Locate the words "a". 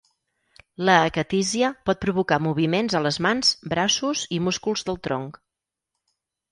3.01-3.05